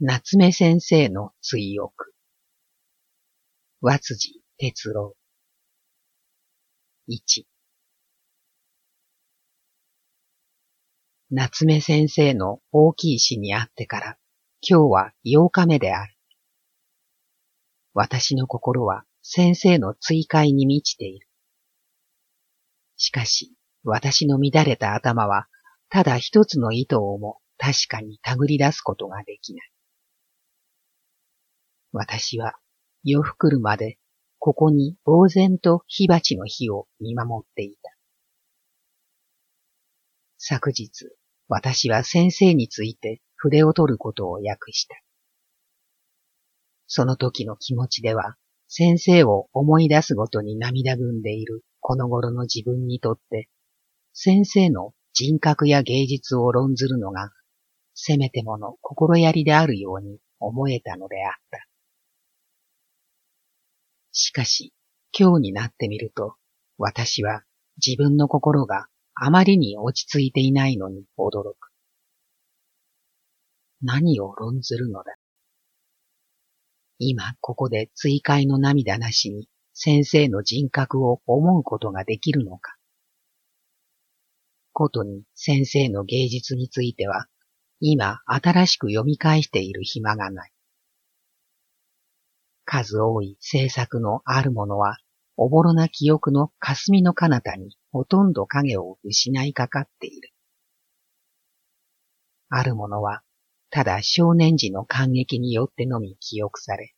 [0.00, 2.14] 夏目先生の追憶。
[3.80, 5.16] 和辻哲郎。
[7.08, 7.48] 一。
[11.30, 14.18] 夏目先生の大きい詩に会ってから
[14.60, 16.14] 今日は8日目である。
[17.92, 21.26] 私の心は先生の追悔に満ちている。
[22.96, 23.52] しかし
[23.82, 25.48] 私の乱れた頭は
[25.88, 29.72] ただ一つの糸をも確かに手繰り出すことができない。
[31.92, 32.54] 私は
[33.02, 33.98] 夜更くるまで
[34.38, 37.90] ここに呆然と火鉢の火を見守っていた。
[40.36, 40.90] 昨日、
[41.48, 44.94] 私は先生について筆を取ることを訳した。
[46.86, 48.36] その時の気持ちでは、
[48.68, 53.48] 先生を思い出すごとに涙ぐんでいるこの頃の自分にとって、
[54.12, 57.30] 先生の人格や芸術を論ずるのが、
[57.94, 61.66] せめてもの心やりであるように思えたのであった。
[64.20, 64.72] しかし、
[65.16, 66.34] 今日になってみると、
[66.76, 67.44] 私は
[67.76, 71.70] 自分の心があまりに落ち着いていないのに驚く。
[73.80, 75.14] 何を論ずるのだ。
[76.98, 82.76] 今ここで追悔の涙なしに先生の人格を思うことができるのか。
[84.72, 87.26] ことに先生の芸術については、
[87.78, 90.52] 今新しく読み返している暇がない。
[92.70, 94.98] 数多い制作のあるものは、
[95.38, 100.34] おぼろな記憶の霞の彼方にほとんど影を失いかかっている。
[102.50, 103.22] あるものは、
[103.70, 106.92] ただ少年時の感激によってのみ記憶され、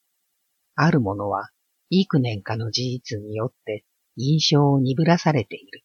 [0.74, 1.50] あるものは
[1.88, 3.84] 幾年かの事実によって
[4.16, 5.84] 印象を鈍らされている。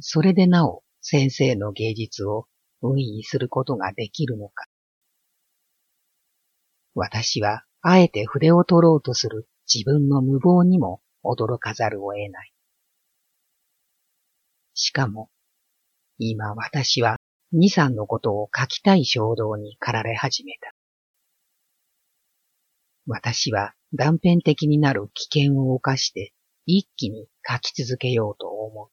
[0.00, 2.46] それでなお先生の芸術を
[2.80, 4.64] 運意することができるのか。
[6.98, 12.52] 私はあえて筆を取ろうとする自分の無謀にも驚かざるを得ない。
[14.72, 15.28] しかも、
[16.18, 17.18] 今私は
[17.52, 20.72] 二三のことを書きたい衝動に駆られ始めた。
[23.06, 26.32] 私は断片的になる危険を冒して
[26.64, 28.90] 一気に書き続けようと思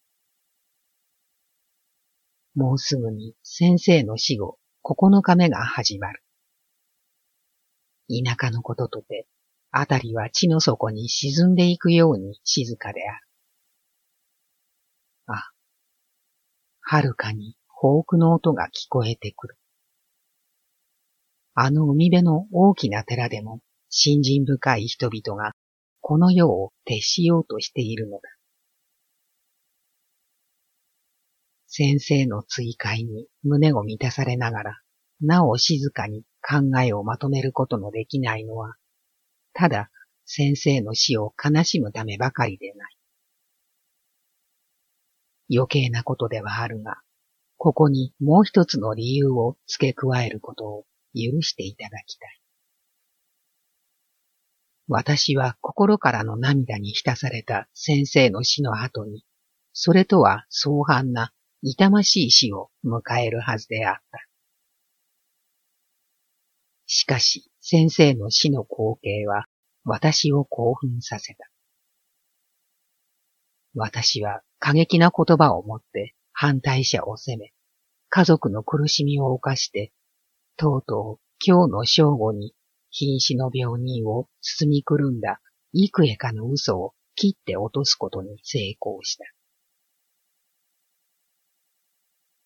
[2.56, 2.60] う。
[2.60, 6.22] もうすぐに先生の死後9日目が始まる。
[8.22, 9.28] 田舎のこととて、
[9.72, 13.28] あたりは地の底に沈んでいくように静かである。
[15.28, 15.52] あ、
[16.82, 19.58] はるかにフォークの音が聞こえてくる。
[21.56, 25.54] あの海辺の大きな寺でも、信心深い人々が
[26.02, 28.22] この世を徹しようとしているのだ。
[31.68, 34.80] 先生の追悔に胸を満たされながら、
[35.22, 38.76] なお静かに考えをまとめることのできないのは、
[39.54, 39.90] ただ
[40.26, 42.98] 先生の死を悲しむためばかりでない。
[45.56, 46.98] 余計なことではあるが、
[47.58, 52.40] ここにもう一つの理由を付け加えることを許していただきたい。
[54.88, 59.24] 私は心からの涙に浸された先生の死の後に、
[59.72, 61.32] それとは相反な
[61.62, 64.33] 痛ましい死を迎えるはずであった。
[66.86, 69.46] しかし先生の死の光景は
[69.86, 71.50] 私を興奮させた。
[73.76, 77.52] 私は過激な言葉をもって反対者を責め、
[78.10, 79.92] 家族の苦しみを犯して、
[80.58, 82.54] とうとう今日の正午に
[82.92, 85.42] 瀕死の病人を包みくるんだ
[85.74, 89.26] 幾重かの嘘を切って落とすことに成功した。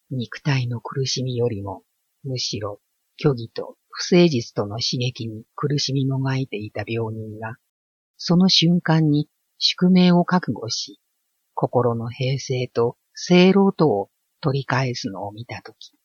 [0.09, 1.83] 肉体の苦しみよりも、
[2.23, 2.79] むしろ
[3.21, 7.55] 虚偽と不誠実との刺激に苦しみもがいていた病人が、
[8.15, 9.27] その瞬間に
[9.57, 10.99] 宿命を覚悟し、
[11.55, 15.97] 心の平静と正労とを取り返すのを見たとき、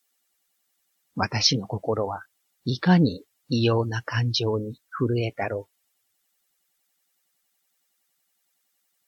[1.15, 2.23] 私の心は
[2.65, 5.73] いかに異様な感情に震えたろう。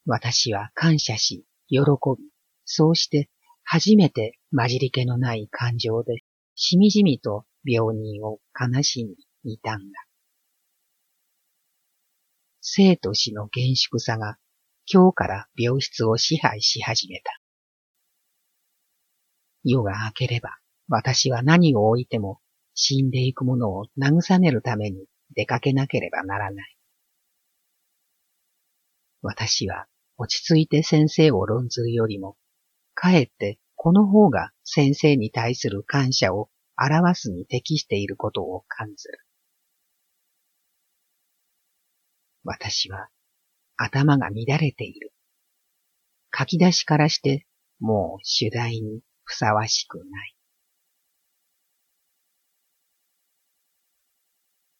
[0.05, 2.23] 私は感謝し、喜び、
[2.65, 3.31] そうして
[3.63, 6.21] 初めて混じり気のない感情で、
[6.53, 9.03] しみじみと病人を悲し
[9.43, 10.05] み痛んだ。
[12.61, 14.37] 生と死の厳粛さが
[14.91, 17.39] 今日から病室を支配し始めた。
[19.63, 20.57] 夜が明ければ
[20.87, 22.39] 私は何を置いても
[22.75, 26.77] 死んでいく者を慰めるために出かけなければならない。
[29.21, 29.87] 私は
[30.17, 32.37] 落ち着いて先生を論ずるよりも、
[32.93, 39.19] かえってこの方が先生に対する感謝を表すに適していることを感ずる。
[42.43, 43.09] 私は
[43.77, 45.11] 頭が乱れている。
[46.37, 47.45] 書き出しからして
[47.79, 50.35] もう主題にふさわしくない。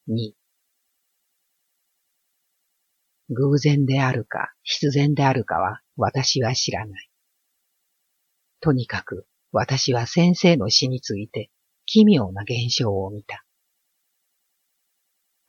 [0.08, 0.36] 二、
[3.30, 7.10] 偶然であるか必然であるかは私は知らない。
[8.60, 11.50] とにかく私は先生の死について
[11.86, 13.46] 奇妙な現象を見た。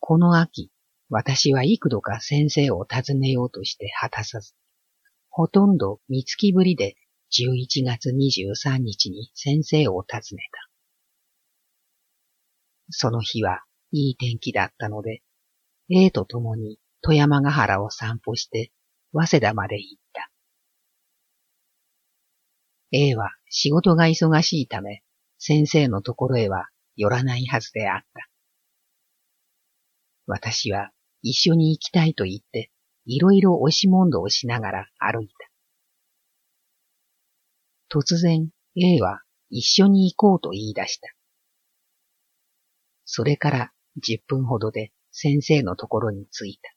[0.00, 0.70] この秋、
[1.08, 4.54] 私は幾度か先生を訪ねようとして果たさず、
[5.30, 6.96] ほとんど三月ぶりで
[7.32, 10.70] 11月23日に先生を訪ねた。
[12.90, 15.22] その日はいい天気だったので、
[15.88, 18.72] A と共に富山ヶ原を散歩して、
[19.12, 20.30] 早稲田まで行った。
[22.92, 25.02] A は仕事が忙しいため、
[25.38, 28.28] 先生のところへは寄らないはずであった。
[30.26, 30.90] 私は
[31.22, 32.70] 一緒に行きたいと言って、
[33.04, 35.34] いろいろ押し問答をしながら歩いた。
[37.88, 41.08] 突然 A は一緒に行こうと言い出した。
[43.04, 43.72] それから
[44.04, 46.74] 10分ほどで先生のところに着いた。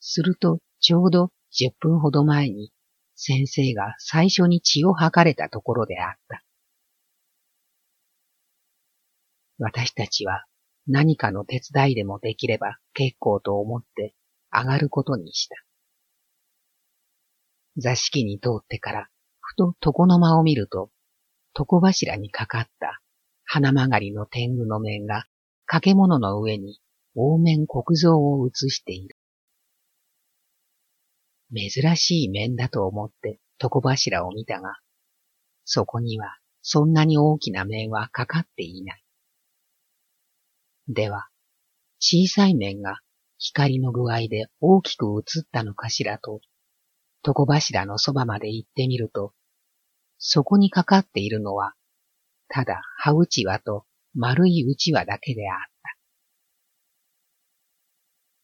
[0.00, 2.72] するとちょうど10分ほど前に
[3.14, 6.42] 先生が最初に血を吐かれたところであった。
[9.58, 10.44] 私たちは
[10.86, 14.14] 何かの手伝いでもできれば結構と思って
[14.52, 15.56] 上がることにした。
[17.76, 19.08] 座敷に通ってから
[19.40, 20.90] ふと床の間を見ると
[21.58, 23.00] 床柱にかかった
[23.44, 25.24] 花曲がりの天狗の面が
[25.66, 26.80] 掛物の上に
[27.14, 29.16] 大面黒像を映している。
[31.50, 34.76] 珍しい面だと思って床柱を見たが、
[35.64, 39.02] そこにはそんなに大きな面はかかっていない。
[40.88, 41.28] では、
[42.00, 43.00] 小さい面が
[43.38, 46.40] 光の具合で大きく映ったのかしらと、
[47.26, 49.32] 床柱のそばまで行ってみると、
[50.18, 51.74] そこにかかっているのは
[52.48, 55.96] ただ葉うちわと丸いうちわだけであった。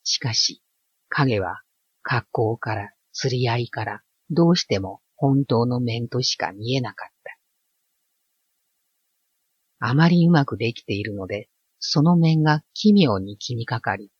[0.04, 0.62] しかし、
[1.08, 1.62] 影は
[2.02, 7.38] 格好から釣り合いからどうしても本当の面としか見えなかった。
[9.86, 11.48] あまりうまくできているので、
[11.86, 14.10] その面が奇妙に気にかかり、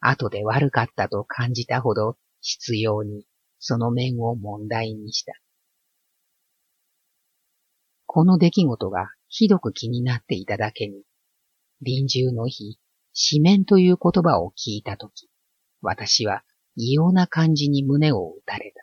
[0.00, 3.24] 後で悪かったと感じたほど必要に
[3.60, 5.32] その面を問題にした。
[8.06, 11.04] この出来事がひどく気になっていただけに、
[11.82, 12.80] 臨終の日、
[13.30, 15.30] 紙面という言葉を聞いたとき、
[15.82, 16.42] 私は
[16.74, 18.82] 異様な感じに胸を打たれた。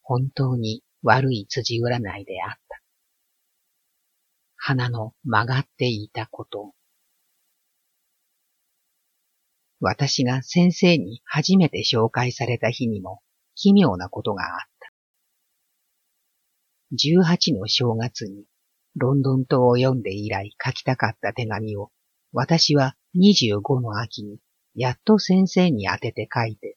[0.00, 2.69] 本当に悪い辻占いであった。
[4.62, 6.74] 花の曲がっていたこと。
[9.80, 13.22] 私が先生に初めて紹介された日にも
[13.54, 14.92] 奇妙なことがあった。
[16.94, 18.44] 18の正月に
[18.96, 21.90] ロンドン島を読んで以来書きたかった手紙を
[22.34, 24.40] 私は25の秋に
[24.74, 26.76] やっと先生に当てて書いて、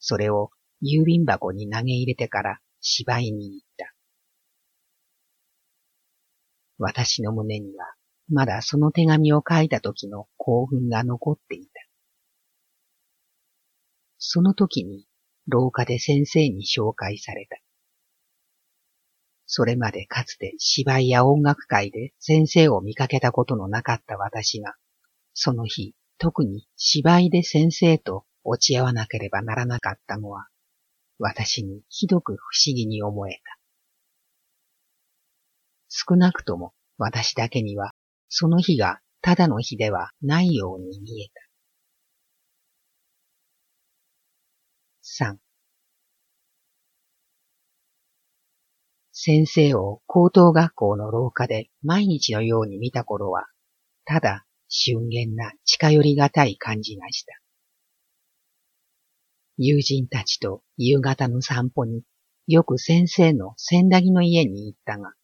[0.00, 0.50] それを
[0.82, 3.95] 郵便箱に投げ入れてから芝居に行った。
[6.78, 7.86] 私の胸には
[8.28, 11.72] まだその手紙を書いた時の興奮が残っていた。
[14.18, 15.06] その時に
[15.46, 17.56] 廊下で先生に紹介された。
[19.46, 24.74] それまでかつて芝居や音楽会で先生を見かけたことのなかった私が、
[25.34, 30.48] その日、特に芝居で先生と落ち合わなければならなかったのは、
[31.18, 33.55] 私にひどく不思議に思えた。
[35.98, 37.90] 少なくとも私だけには、
[38.28, 41.32] その日がただの日ではないように見えた。
[45.00, 45.38] 三
[49.12, 53.46] 先生を高等学校の廊下で毎日のように見た頃は、
[54.04, 57.32] ただ俊厳な近寄りがたい感じがした。
[59.56, 62.02] 友人たちと夕方の散歩に
[62.46, 65.14] よく先生の千駄木の家に行ったが、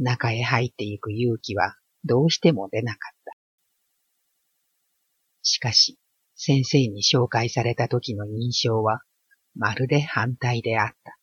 [0.00, 3.32] 中へ入っていく勇気はどうしても出なかった。
[5.42, 5.98] しかし、
[6.34, 9.02] 先生に紹介された時の印象は
[9.54, 11.18] まるで反対であった。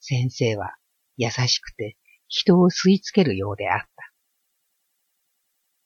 [0.00, 0.76] 先生は
[1.18, 1.98] 優しくて
[2.28, 4.12] 人を吸い付けるようであった。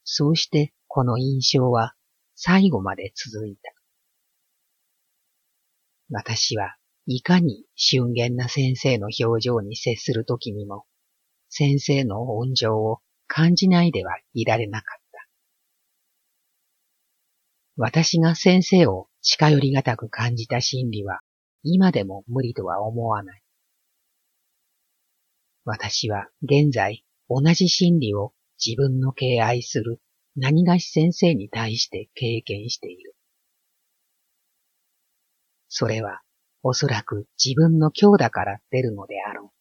[0.05, 1.95] そうしてこの印象は
[2.37, 3.73] 最後まで続いた。
[6.11, 6.77] 私は
[7.13, 10.85] いかに俊厳な先生の表情に接するときにも、
[11.49, 15.27] 先生の温情を感じないではいられなかった。
[17.77, 21.19] 私が先生を近寄りがたく感じた心理は、
[21.65, 23.43] 今でも無理とは思わない。
[25.65, 30.01] 私は現在同じ心理を自分の敬愛する
[30.37, 33.17] 何がし先生に対して経験している。
[35.69, 36.21] それは
[36.63, 39.61] おそらく自分の強打から出るのであろう。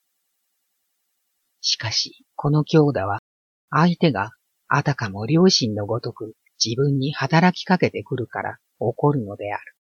[1.62, 3.20] しかし、この強打は、
[3.70, 4.32] 相手が
[4.68, 9.76] あたかも両親のごとく自分に働きかけてくるから起こるのである。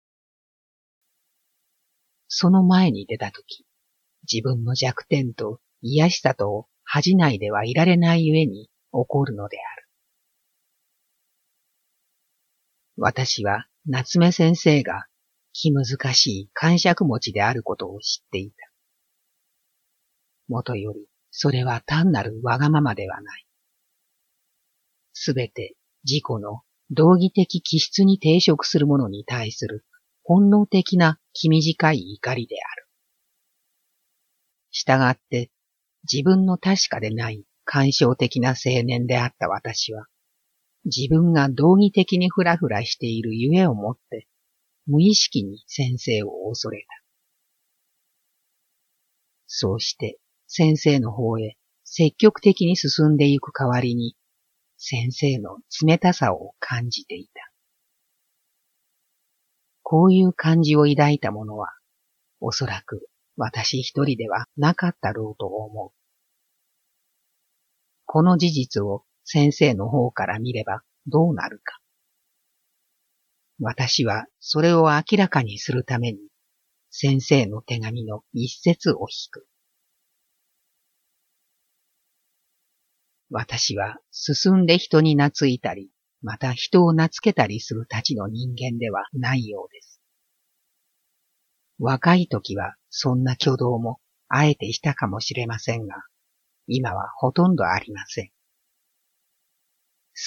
[2.27, 3.65] その前に出たとき、
[4.31, 9.87] 自分の弱点と癒しさとを恥じないではいられないゆえに起こるのである。
[12.97, 15.05] 私は夏目先生が
[15.61, 18.55] 気難しい感触持ちであることを知っていた。
[20.47, 23.45] もとより、それは単なるわがままではない。
[25.11, 25.75] すべて
[26.05, 26.61] 自己の
[26.91, 29.85] 道義的気質に抵触するものに対する
[30.23, 32.87] 本能的な気短い怒りである。
[34.71, 35.51] 従って
[36.09, 40.05] 自分の確かでない感傷的な青年であった私は、
[40.85, 44.27] 自分が道義的にふらふらしているゆえをもって、
[44.89, 46.87] 無意識に先生を恐れた。
[49.47, 51.55] そうして先生の方へ
[51.91, 54.15] 積極的に進んでいく代わりに、
[54.77, 57.51] 先生の冷たさを感じていた。
[59.81, 61.69] こういう感じを抱いた者は、
[62.41, 65.91] おそらく私一人ではなかったろうと思う。
[68.05, 71.78] この事実を先生の方から見ればどうなるか。
[73.59, 76.19] 私はそれを明らかにするために
[76.89, 79.47] 先生の手紙の一節を引く。
[83.29, 90.01] 私は進んで人に懐いたり、また人を懐けたりするたちの人間ではないようです。
[91.77, 95.95] 若い時はそんな挙動もあえてしたかもしれませんが、
[96.67, 98.27] 今はほとんどありません。
[98.27, 98.33] 好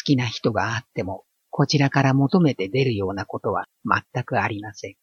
[0.04, 1.24] きな人があっても、
[1.54, 4.94] こちらから求めて出るようなことは全くありません。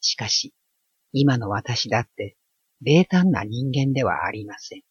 [0.00, 0.54] しかし、
[1.12, 2.38] 今の私だって
[2.80, 4.82] 冷淡な人間ではありません。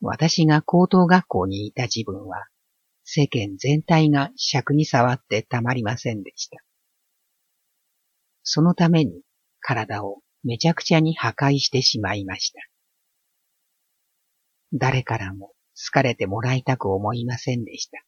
[0.00, 2.46] 私が高等学校にいた自分は、
[3.02, 6.58] 世間全体が尺に触ってたまりませんでした。
[8.44, 9.22] そのために
[9.58, 12.60] 体をめちゃくちゃに破壊してしまいました。
[14.72, 18.04] 誰からも好かれてもらいたく思いませんでした。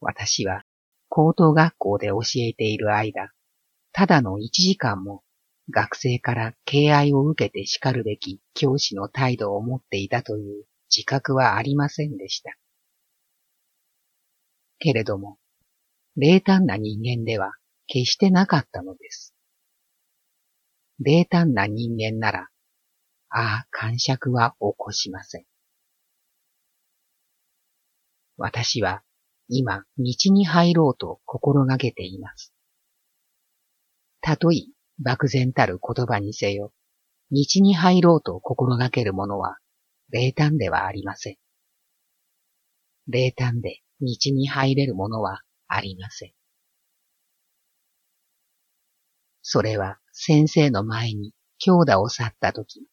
[0.00, 0.64] 私は
[1.08, 3.30] 高等学校で教えている間、
[3.92, 5.22] ただの一時間も
[5.70, 12.54] 学生から敬愛を受けて叱るべき教師の態度を持っていたという自覚はありませんでした。
[14.78, 15.38] けれども、
[16.16, 17.52] 冷淡な人間では
[17.86, 19.34] 決してなかったのです。
[21.00, 22.48] 冷淡な人間なら、
[23.30, 25.53] ああ、感触は起こしません。
[28.36, 29.02] 私は
[29.48, 32.52] 今、道に入ろうと心がけています。
[34.20, 34.56] たとえ、
[35.02, 36.72] 漠然たる言葉にせよ、
[37.30, 39.58] 道に入ろうと心がける者は、
[40.10, 41.36] 冷淡ではありません。
[43.08, 46.32] 冷淡で道に入れるものはありません。
[49.42, 52.86] それは先生の前に強打を去ったとき、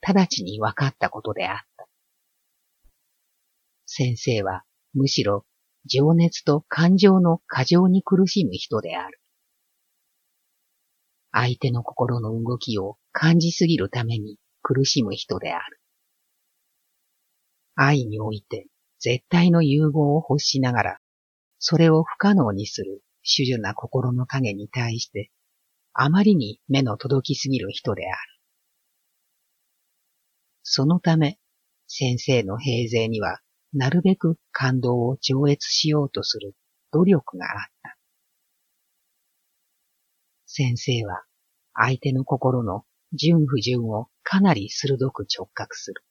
[0.00, 1.86] 直ちに分かったことであった。
[3.84, 4.64] 先生は
[4.98, 5.46] むしろ
[5.86, 9.20] 情熱と感情の過剰に苦しむ人である。
[11.30, 15.80] 相手の心の動きを感じすぎるために苦しむ人である。
[17.74, 18.66] 愛において
[18.98, 20.98] 絶対の融合を欲しながら、
[21.58, 25.30] それを不可能にする主樹な心の影に対して
[25.92, 28.16] あまりに目の届きすぎる人である。
[30.62, 31.38] そのため、
[31.86, 33.40] 先生の平勢には、
[33.72, 36.54] なるべく感動を上越しようとする
[36.92, 37.96] 努力があった。
[40.46, 41.22] 先生は、
[41.74, 46.02] 相手の心の順不順をかなり鋭く直角する。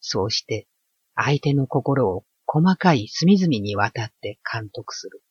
[0.00, 0.66] そうして、
[1.14, 5.22] 相手の心を細かい隅々にわたって監督する。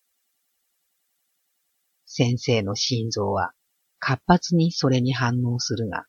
[2.05, 3.53] 先生の心臓は
[3.99, 6.05] 活発にそれに反応するが、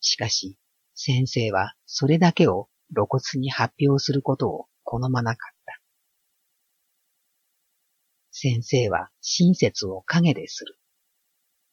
[0.00, 0.58] しかし
[0.94, 5.80] 先生はそれだけを露骨に発表することを好まなかった。
[8.30, 10.78] 先生は親切を影でする。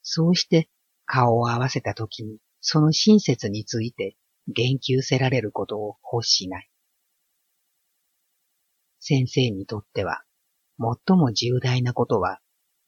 [0.04, 0.70] そうして
[1.06, 4.16] 顔を合わせた時にその親切について
[4.48, 6.70] 言及せられることを欲しない。
[9.00, 10.24] 先生にとっては
[10.80, 12.40] 最も重大なことは、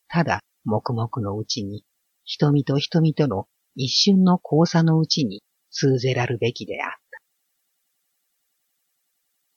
[0.08, 1.84] ただ黙々のうちに
[2.24, 7.03] 瞳と瞳との一瞬の交差のうちに通ぜらるべきであった。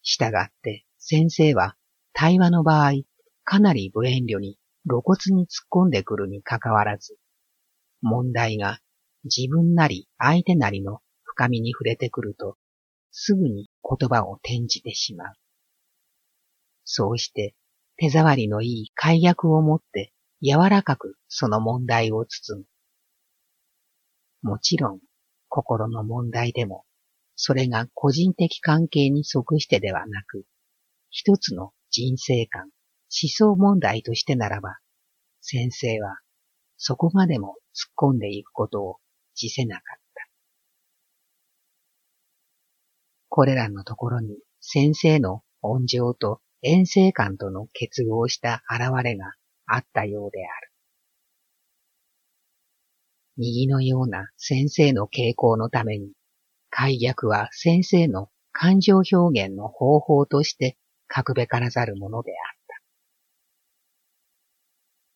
[0.09, 1.75] したがって先生は
[2.13, 2.93] 対話の場合、
[3.45, 4.57] かなり無遠慮に
[4.89, 7.19] 露骨に突っ込んでくるにかかわらず、
[8.01, 8.79] 問題が
[9.25, 12.57] 自分なり相手なりの深みに触れてくると、
[13.11, 15.35] すぐに言葉を転じてしまう。
[16.85, 17.57] そうして
[17.97, 22.65] 手触りのいい解約をもって柔らかくその問題を包む。
[24.43, 25.01] もちろん、
[25.49, 26.85] 心の問題でも、
[27.37, 30.47] それが個人的関係に即してではなく、
[31.11, 34.79] 一つの人生観、思想問題としてならば、
[35.41, 36.19] 先生は
[36.77, 38.97] そこまでも突っ込んでいくことを
[39.35, 40.29] 辞せなかった。
[43.29, 49.35] これらのところに先生の恩情と遠征感との結合した現れが
[49.67, 50.73] あったようである。
[53.37, 56.13] 右のような先生の傾向のために、
[56.79, 60.77] 解逆は先生の感情表現の方法として
[61.09, 62.83] 格べからざるものであった。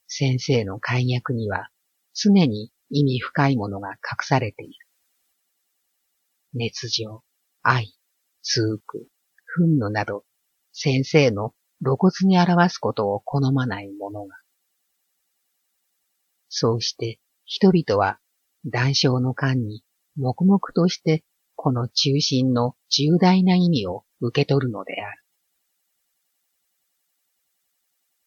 [0.06, 1.68] 先生の解逆には
[2.14, 4.72] 常に意味深いものが隠されている。
[6.54, 7.22] 熱情、
[7.60, 7.92] 愛、
[8.40, 9.06] 通句、
[9.58, 10.24] 憤怒など
[10.72, 11.52] 先生の
[11.84, 14.34] 露骨に表すことを好まない者が。
[16.48, 18.18] そうして人々は
[18.64, 19.84] 談笑の間に
[20.16, 21.22] 黙々として
[21.62, 25.22] この中心の重大な意味を受け取るのである。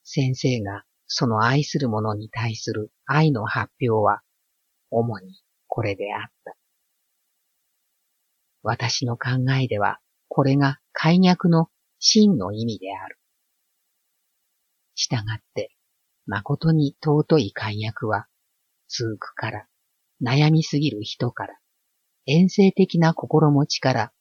[0.04, 4.22] 先生がその愛する者に対する愛の発表は
[4.92, 6.56] 主にこれであった。
[8.62, 13.18] 私の考えではこれが解約の真の意味である。
[14.94, 15.76] したがって、
[16.28, 18.28] 誠に尊い解約は、
[18.90, 19.68] 通句から、
[20.22, 21.63] 悩みすぎる人から、
[22.26, 24.14] 遠征的な心持ちから、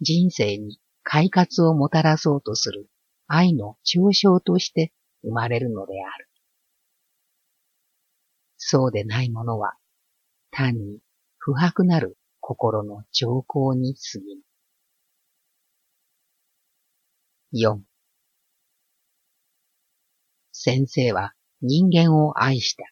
[0.00, 2.88] 人生に快活をもたらそうとする
[3.26, 6.28] 愛の嘲笑として生まれるのである。
[8.56, 9.74] そうでないものは、
[10.50, 11.00] 単に
[11.38, 14.42] 不白なる心の兆候に過ぎぬ。
[17.52, 17.80] 4
[20.52, 21.32] 先生は
[21.62, 22.84] 人間を愛した。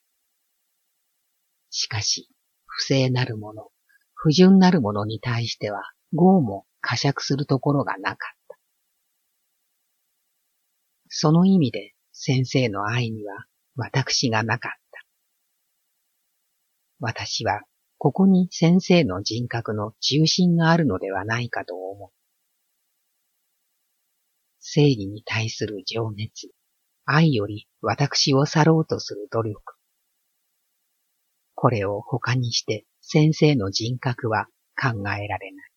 [1.68, 2.30] しかし、
[2.64, 3.70] 不正なるもの、
[4.16, 5.82] 不純なるものに対しては、
[6.14, 8.58] 豪も呵責するところがなかった。
[11.08, 13.44] その意味で先生の愛には
[13.76, 14.76] 私がなかった。
[16.98, 17.62] 私は
[17.98, 22.10] ここに先生の人格の中心があるのではないかと思う。
[24.60, 26.48] 正義に対する情熱、
[27.04, 29.60] 愛より私を去ろうとする努力。
[31.54, 35.70] これを他にして先生の人格は考えられない。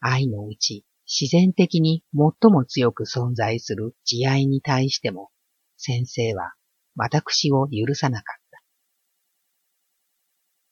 [0.00, 5.30] 愛のうち自然的に最も強く存在する慈愛に対しても
[5.76, 6.54] 先生は
[6.96, 8.62] 私を許さなかった。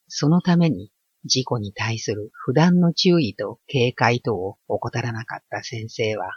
[0.09, 0.91] そのために
[1.25, 6.33] 事故に対する普段の注意と警戒とを怠らなかった先生は、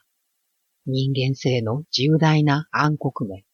[0.85, 3.45] 人間性の重大な暗黒面、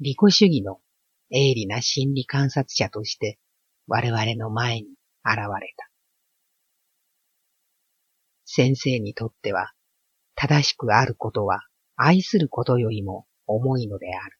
[0.00, 0.80] 利己主義の
[1.30, 3.38] 鋭利な心理観察者として
[3.86, 4.88] 我々の前に
[5.24, 5.88] 現れた。
[8.44, 9.72] 先生にとっては、
[10.34, 11.60] 正しくあることは
[11.96, 14.38] 愛することよりも重いのである。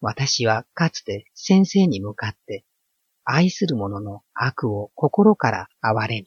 [0.00, 2.64] 私はかつて先生に向かって
[3.24, 6.26] 愛する者の悪を心から憐れみ、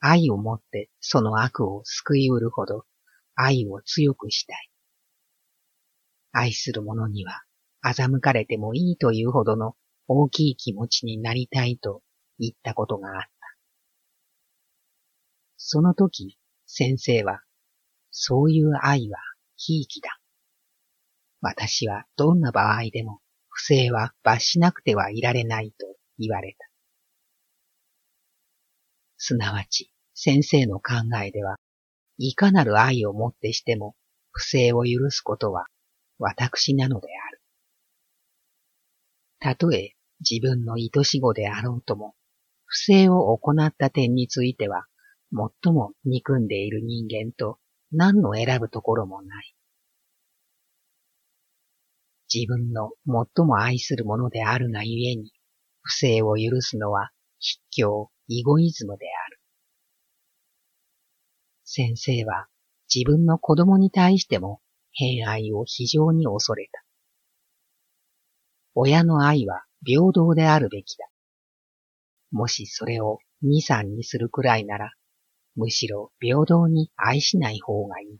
[0.00, 2.84] 愛をもってその悪を救いうるほど
[3.34, 4.70] 愛を強くしたい。
[6.32, 7.42] 愛する者には
[7.84, 9.76] 欺かれてもいいというほどの
[10.12, 12.02] 大きい気持ちになりたいと
[12.38, 13.28] 言ったことがあった。
[15.56, 17.40] その時、先生は、
[18.10, 19.18] そういう愛は
[19.56, 20.18] ひいきだ。
[21.40, 25.86] 私はどんな場合でも不正は罰しなくてはいられないと
[26.18, 26.68] 言われた。
[29.16, 30.94] すなわち、先生の考
[31.24, 31.56] えでは、
[32.18, 33.94] いかなる愛をもってしても、
[34.32, 35.66] 不正を許すことは、
[36.18, 37.40] 私なのである。
[39.38, 39.94] たとえ
[40.28, 42.14] 自分の愛し子であろうとも、
[42.64, 44.86] 不正を行った点については、
[45.32, 47.58] 最も憎んでいる人間と
[47.90, 49.54] 何の選ぶところもない。
[52.32, 55.32] 自分の最も愛するものであるがゆえに、
[55.82, 59.40] 不正を許すのは卑怯、イゴイズムである。
[61.64, 62.48] 先生は
[62.94, 64.60] 自分の子供に対しても
[64.92, 66.82] 偏愛を非常に恐れた。
[68.74, 71.06] 親の愛は平等であるべきだ。
[72.30, 74.92] もしそれを二三にするくらいなら、
[75.54, 78.18] むしろ平等に愛しない方がいい。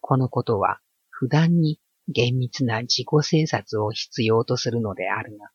[0.00, 5.50] このことは普段に厳密な自己生察を必要とするのであるが、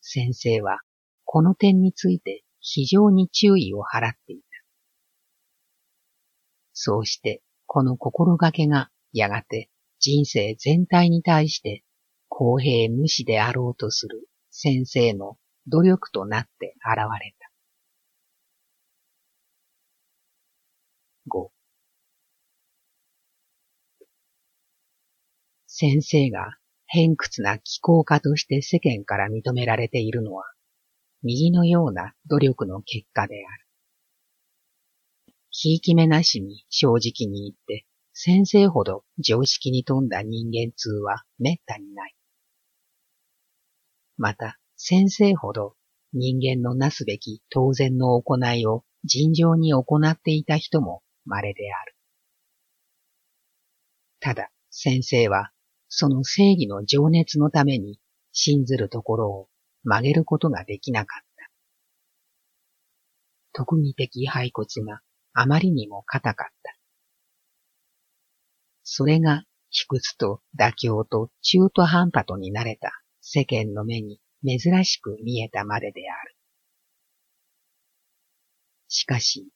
[0.00, 0.80] 先生は
[1.24, 4.42] この点について非常に注意を払っていた。
[6.72, 11.82] そうしてこの心がけがやがて人生全体に対して
[12.38, 17.50] 公平無視であろうとする先生の努力となって現れた。
[21.28, 21.48] 5
[25.66, 30.44] 先生が偏屈な気候家として世間から認められているのは、
[31.22, 33.66] 右のような努力の結果である。
[35.48, 42.16] ひいき目なしに正直に言って、先生ほど常識に富んだ人間通は滅多にない。
[44.18, 45.76] また、先生ほど
[46.12, 51.94] 人間のなすべき当然の行いを尋常に行っていた人も稀である。
[54.20, 55.52] ただ、先生は
[55.88, 58.00] その正義の情熱のために
[58.32, 59.48] 信ずるところを
[59.84, 61.50] 曲げることができなかった。
[63.52, 65.00] 特技的骸骨が
[65.32, 66.76] あまりにも硬かった。
[68.82, 76.36] それが卑屈と妥協と中途半端とになれた世間の目に珍しく見えたまでである。
[78.86, 79.48] しかし、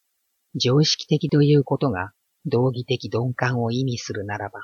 [0.56, 2.12] 常識的ということが
[2.46, 4.58] 道義的鈍感を意味するならば、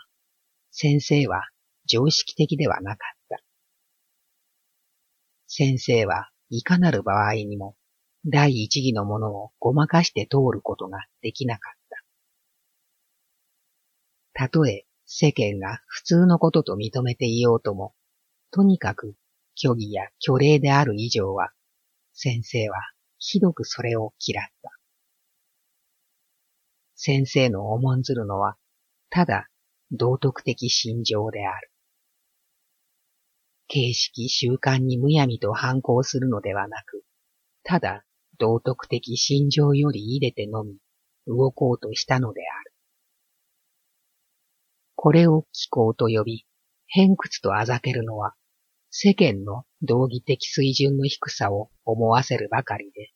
[0.73, 1.45] 先生は
[1.87, 3.39] 常識的ではなかった。
[5.47, 7.77] 先生はいかなる場合にも
[8.25, 11.79] 第一義のものをごまかして通ることができなかっ
[14.35, 14.47] た。
[14.47, 17.95] たとえ世間が普通のことと認めていようとも、
[18.51, 19.17] とにかく
[19.57, 21.51] 虚偽や虚礼である以上は、
[22.13, 22.77] 先生は
[23.19, 24.71] ひどくそれを嫌った。
[26.95, 28.57] 先生の重んずるのは、
[29.11, 29.49] ただ
[29.93, 31.71] 道徳的心情である。
[33.69, 37.05] 形式習慣にむやみと反抗するのではなく、
[37.63, 38.05] ただ
[38.39, 40.79] 道徳的心情より入れてのみ
[41.27, 42.73] 動こうとしたのである。
[44.95, 46.47] これを気候と呼び、
[46.89, 48.35] 偏屈とあざけるのは、
[48.91, 53.13] 世間の道義的水準の低さを思わせるばかりで、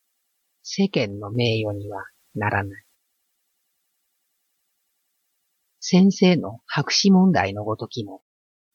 [0.63, 2.05] 世間の名誉には
[2.35, 2.85] ならない。
[5.81, 8.23] 先生の白紙問題のごときも、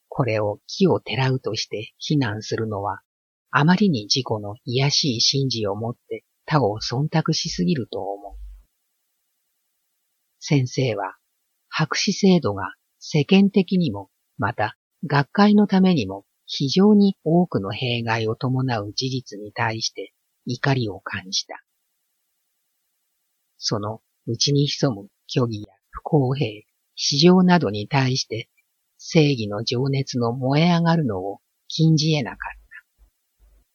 [0.10, 3.02] これを木をてらうとして非難するのは、
[3.52, 8.36] あまりに自己の癒しい信じをもって他を忖度しすぎると思う。
[10.40, 11.16] 先生は、
[11.70, 20.14] 白紙制度が世間的にも、また学会のためにも非常に多くの弊害を伴う事実に対して
[20.46, 21.64] 怒りを感じた。
[23.58, 26.64] その内に潜む虚偽や不公平、
[26.96, 28.50] 市場などに対して
[28.98, 33.66] 正義の情熱の燃え上がるのを禁じ得なかった。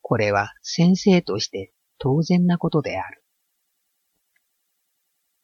[0.00, 3.24] これは先生として当然なことである。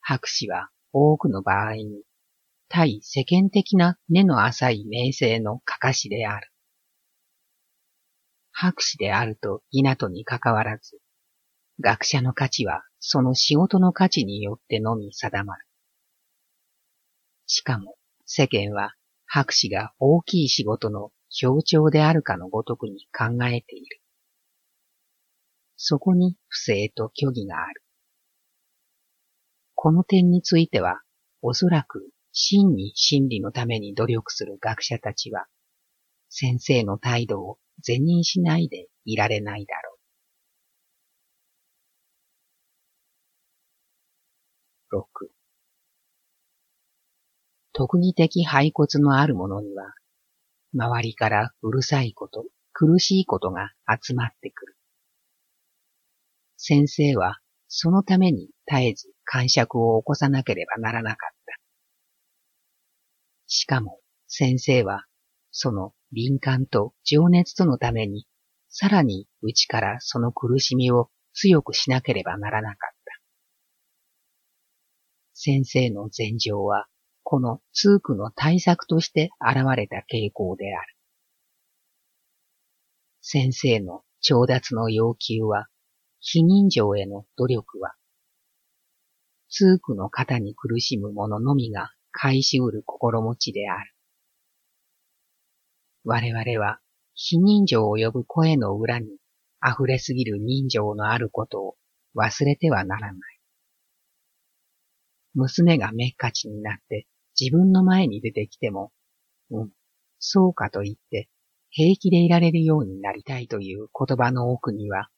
[0.00, 2.04] 博士は多くの場合に
[2.72, 6.52] 対世間的な根の浅い名声のかかしである。
[8.52, 9.62] 博士であると
[9.98, 11.00] とにかかわらず、
[11.80, 15.66] 学者の価値はその仕事の価値によってのみ定まる。
[17.46, 18.94] しかも、世間は
[19.26, 24.00] 博士が大きい仕事の象徴であるかのごとくに考えている。
[25.76, 27.82] そこに不正と虚偽がある。
[29.74, 31.00] この点については、
[31.42, 35.46] おそらく真に真理のために努力する学者たちは、
[36.28, 39.96] 先生の態度を是認しないでいられないだろ
[44.92, 44.96] う。
[44.96, 45.30] 6
[47.72, 49.94] 特技的骸骨のある者には、
[50.74, 54.76] 周りからうるさいこと、苦しいことが集まってくる。
[56.56, 61.39] 先生はそのために絶えず感触を起こさなければならなかった。
[63.50, 65.04] しかも先生は
[65.50, 68.26] その敏感と情熱とのために
[68.70, 73.20] さらに内からその苦しみを強くしなければならなかった。
[75.34, 76.86] 先生の前情は
[77.22, 80.96] この通句の対策として現れた傾向である。
[83.20, 85.66] 先生の調達の要求は、
[86.20, 87.94] 非人情への努力は、
[89.48, 93.92] 通句の方に苦しむ者のみが返しうる心持ちである。
[96.04, 96.80] 我々は
[97.14, 99.08] 非人情を呼ぶ声の裏に
[99.62, 101.76] 溢れすぎる人情のあることを
[102.16, 103.40] 忘れてはならない。
[105.34, 107.06] 娘がめっかちになって
[107.38, 108.92] 自分の前に出てきても、
[109.50, 109.70] うん、
[110.18, 111.28] そうかと言って
[111.72, 115.08] 平気でいられるようになりたいという言葉の奥には、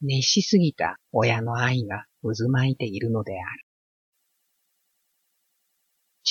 [0.00, 3.67] 熱しすぎた親の愛が渦巻いているのである。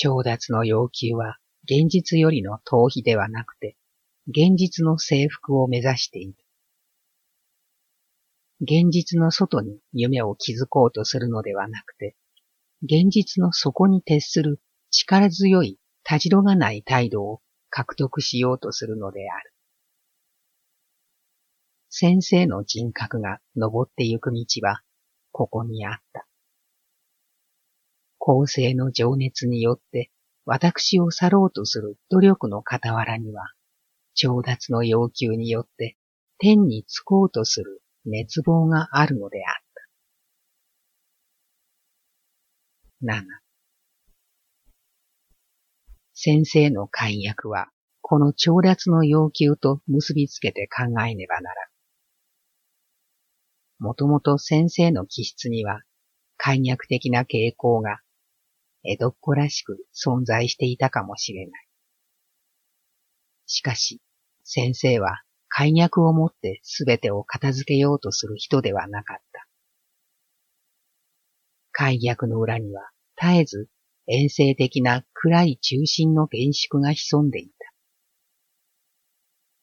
[0.00, 3.76] 調達の要求は現実よりの逃避ではなくて、
[4.28, 6.36] 現実の征服を目指している。
[8.60, 12.14] 現実の外に夢を築こうとするのではなくて、
[12.84, 14.60] 現実の底に徹する
[14.92, 19.52] 力強い、たじろがない態度を獲得しようとするのである。
[21.90, 24.80] 先生の人格が登ってゆく道は、
[25.32, 26.27] ここにあった。
[28.30, 30.10] 公正の情熱によって
[30.44, 33.54] 私を去ろうとする努力の傍らには、
[34.12, 35.96] 調達の要求によって
[36.36, 39.82] 天に着こうとする熱望があるのであった。
[43.00, 43.24] 七。
[46.12, 47.70] 先生の解約は、
[48.02, 51.64] この調達の要求と結びつけて考えねばなら
[53.80, 53.84] ん。
[53.84, 55.80] もともと先生の気質には、
[56.36, 58.02] 解約的な傾向が
[58.84, 61.68] 江戸っ子らしく存在していたかもしれない。
[63.46, 64.00] しかし、
[64.44, 69.46] 先生は解約をもってすべてを片付けようとする人ではなかった。
[71.72, 73.68] 解約の裏には絶えず
[74.06, 77.72] 遠征的な暗い中心の厳粛が潜んでいた。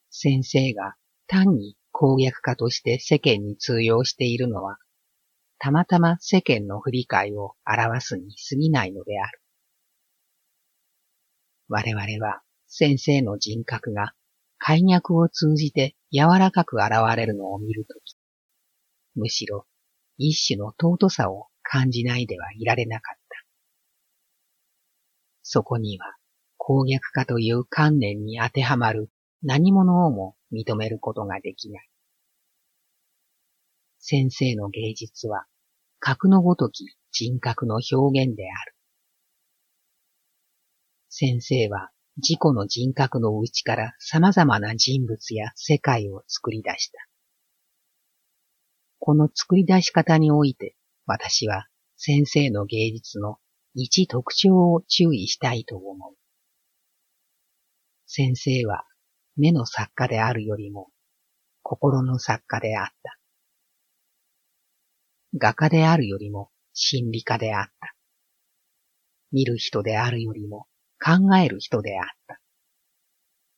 [0.09, 0.95] 先生が
[1.27, 4.77] 単に攻略家として世間に通用しているのは
[5.65, 9.41] たまたま世間の振り替えを表すに過ぎないのである。
[11.69, 14.13] 我々は先生の人格が
[14.59, 18.15] 解脈を通じて柔らかく現れるのを見るとき、
[19.15, 19.65] むしろ
[20.19, 23.45] 一種の尊さを感じないではいられなかった。
[25.41, 26.13] そこには
[26.57, 29.09] 攻略家という観念に当てはまる
[29.41, 31.89] 何者をも認めることができない。
[33.97, 35.47] 先生の芸術は、
[35.99, 38.75] 格のごとき人格の表現である。
[41.09, 46.99] 先生は自己の人格の内から様々な人物や世界を作り出した。
[48.99, 53.37] この作り出し方において、私は先生の芸術の
[53.73, 56.15] 一特徴を注意したいと思う。
[58.07, 58.85] 先生は
[59.35, 60.89] 目の作家であるよりも
[61.63, 63.14] 心の作家であった。
[65.37, 67.93] 画家であるよりも心理家であった。
[69.31, 70.67] 見る人であるよりも
[71.03, 72.39] 考える人であった。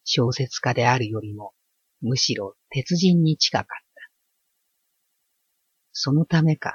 [0.04, 1.54] 小説家であるよりも
[2.02, 3.78] むしろ鉄人に近かった。
[5.92, 6.74] そのためか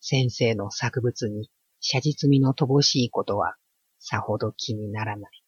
[0.00, 3.56] 先生の作物に写実味の乏しいことは
[3.98, 5.42] さほど気にならない。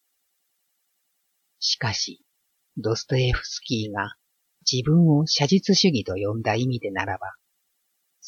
[1.60, 2.24] しかし、
[2.76, 4.16] ドストエフスキーが
[4.70, 7.34] 自分を写実主義と呼んだ意味でならば、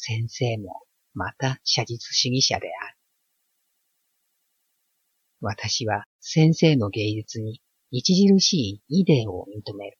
[0.01, 0.83] 先生も
[1.13, 2.97] また写実主義者である。
[5.41, 9.97] 私は先生の芸術に著しいイデーを認める。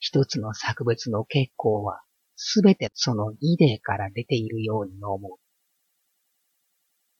[0.00, 2.02] 一つの作物の結構は
[2.34, 5.38] すべてそのイデーから出ているように思う。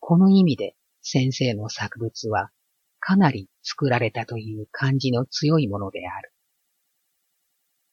[0.01, 2.51] この意味で先生の作物は
[2.99, 6.33] かなり作られたという感じの強いものである。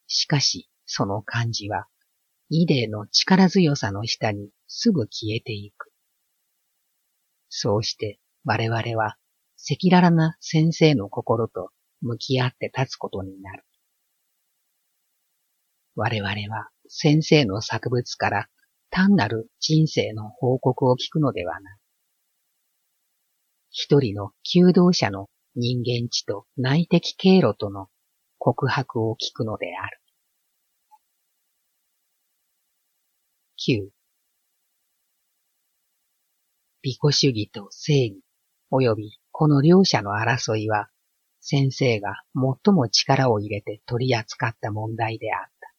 [0.08, 1.86] しかし、その感じは
[2.50, 5.90] イデの力強さの下にすぐ消えていく。
[7.48, 9.16] そうして我々は
[9.56, 11.70] 赤裸々な先生の心と
[12.02, 13.64] 向き合って立つことになる。
[15.96, 18.48] 我々は先生の作物から
[18.90, 21.78] 単なる人生の報告を聞くのではない。
[23.70, 27.88] 一人の求道者の人間知と内的経路との
[28.38, 30.03] 告白を聞くのである。
[33.66, 33.88] 9
[36.82, 38.22] 美己主義と正義
[38.70, 40.90] 及びこの両者の争いは
[41.40, 45.72] 先生が最も力を入れて取り扱った問題であった。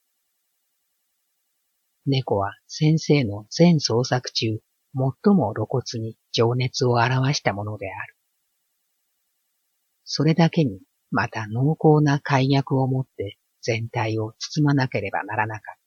[2.08, 4.60] 猫は先生の全創作中
[4.96, 8.16] 最も露骨に情熱を表したものである。
[10.06, 15.85] それだけにまた濃厚な解約をもって全体を包まなければならなかった。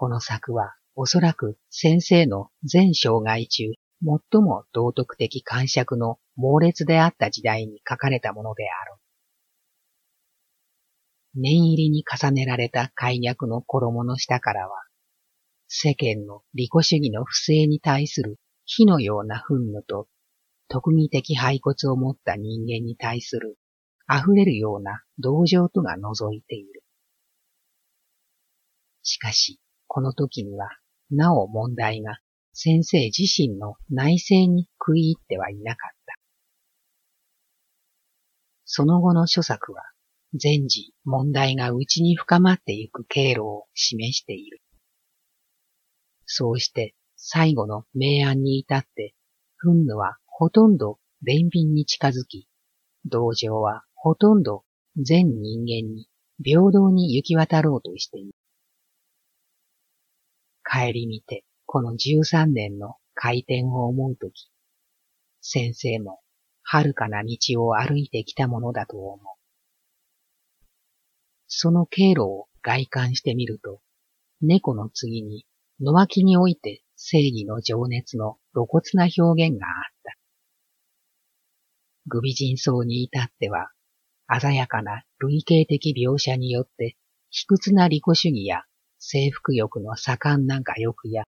[0.00, 3.64] この作はおそらく先生の全生涯中
[4.32, 8.96] 最も道徳的感触の猛烈であった時代に書かれたものであろ
[11.34, 11.40] う。
[11.42, 14.84] 念入りに重ねられた解約の衣の下からは、
[15.68, 20.08] 世間の利己主義の不正に対する火のような憤怒と、
[20.68, 23.58] 特技的骸骨を持った人間に対する
[24.10, 26.82] 溢れるような同情とが覗いている。
[29.02, 29.60] しかし、
[29.92, 30.68] この時には、
[31.10, 32.20] なお問題が
[32.52, 36.14] 先生自身の内政に食い入ってはいなかった。
[38.64, 39.82] その後の諸作は、
[40.32, 44.62] 全時問題が内に深まっていく経路を示している。
[46.24, 49.16] そうして最後の明暗に至って、
[49.66, 52.46] 憤怒はほとんど憐憫に近づき、
[53.06, 54.62] 同情はほとんど
[54.96, 56.08] 全人間に
[56.44, 58.34] 平等に行き渡ろうとしている。
[60.72, 64.52] 帰り見て、この十三年の回転を思うとき、
[65.40, 66.20] 先生も
[66.62, 69.18] 遥かな道を歩いてきたものだと思う。
[71.48, 73.80] その経路を外観してみると、
[74.40, 75.44] 猫の次に
[75.80, 80.16] 野脇において正義の情熱の露骨な表現があった。
[82.06, 83.70] グビ人層に至っては、
[84.40, 86.96] 鮮やかな類型的描写によって
[87.30, 88.62] 卑屈な利己主義や
[89.00, 91.24] 征服欲の盛んな画欲や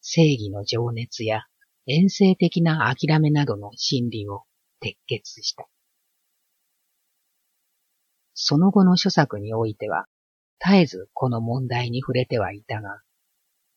[0.00, 1.46] 正義の情熱や
[1.86, 4.42] 遠征的な諦めなどの心理を
[4.80, 5.66] 鉄血した。
[8.34, 10.06] その後の諸作においては、
[10.60, 13.00] 絶えずこの問題に触れてはいたが、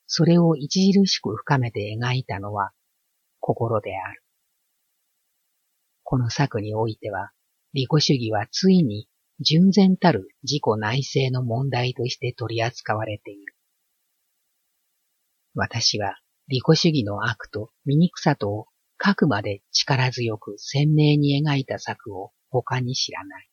[0.06, 2.72] それを著しく深めて描いたのは
[3.40, 4.22] 心である。
[6.04, 7.32] この作においては、
[7.72, 9.08] 利己主義はついに
[9.40, 13.54] 純然たる自己内政の問題として取り扱われている。
[15.54, 16.16] 私は
[16.48, 18.66] 利己主義の悪と醜さとを
[19.14, 23.48] くまで力強く鮮明に描いた作を他に知らない。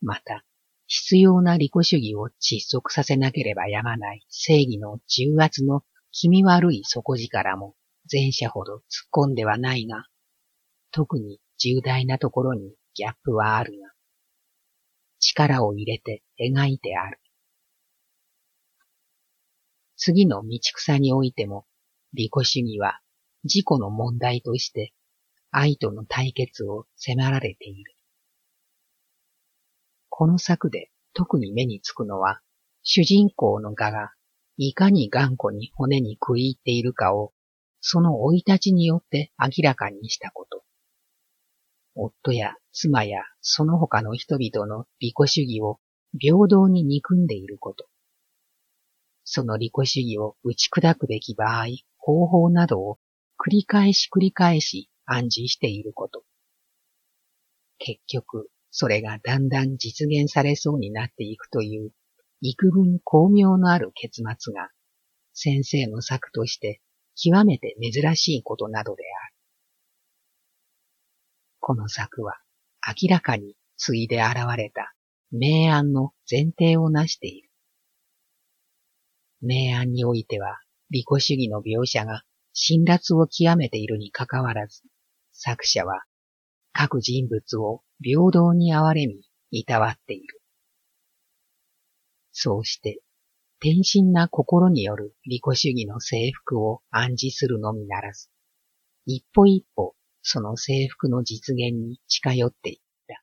[0.00, 0.44] また、
[0.86, 7.74] 必要な利己主義を窒息させなければやまない正義の重圧の気味悪い底力も
[8.10, 8.82] 前者ほど突っ
[9.12, 10.06] 込んではないが、
[10.90, 13.93] 特に重大なところにギャップはあるが、
[15.26, 17.18] 力を入れて描いてある。
[19.96, 21.66] 次の道草においても、
[22.12, 23.00] 利己主義は
[23.44, 24.92] 自己の問題として
[25.50, 27.96] 愛との対決を迫られている。
[30.10, 32.40] この作で特に目につくのは、
[32.82, 34.12] 主人公の画が
[34.58, 37.32] いかに頑固に骨に食い入っているかを、
[37.80, 40.64] その生い立ちによって明らかにしたこと。
[41.94, 45.78] 夫や妻やその他の人々の利己主義を
[46.18, 47.86] 平等に憎んでいること。
[49.22, 51.66] その利己主義を打ち砕くべき場合、
[51.98, 52.98] 方法などを
[53.38, 56.24] 繰り返し繰り返し暗示していること。
[57.78, 61.92] 結局、それがだんだん実現されそうになっていくという、
[62.40, 64.70] 幾分巧妙のある結末が、
[65.32, 66.80] 先生の作として
[67.14, 69.34] 極めて珍しいことなどである。
[71.60, 72.34] この作は
[72.86, 74.94] 明らかについで現れた
[75.32, 77.50] 明暗の前提をなしている。
[79.40, 80.58] 明暗においては、
[80.90, 84.82] 利己主義の描写が辛辣を極めているにかかわらず、
[85.32, 86.04] 作者は
[86.72, 90.40] 各人物を平等に憐れみ、いたわっている。
[92.32, 93.00] そうして、
[93.60, 98.28] 天真な心による利己主義の征服を暗示するのみならず、
[99.06, 99.94] 一歩一歩
[100.26, 103.22] その征服の実現に近寄っていった。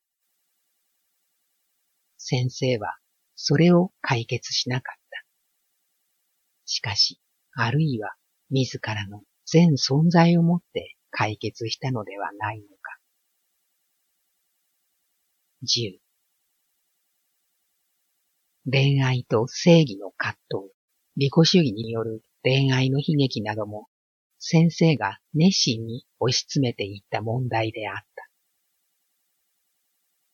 [2.18, 2.96] 先生は
[3.36, 5.26] それを解決しなかった。
[6.66, 7.20] しかし、
[7.54, 8.14] あるいは
[8.52, 12.99] 自らの全存在をもって解決したのではないのか。
[15.64, 15.97] 10
[18.72, 20.72] 恋愛と正義の葛藤、
[21.18, 23.88] 利己主義による恋愛の悲劇なども
[24.44, 28.28] 先生が熱心に押し詰めていった問題であった。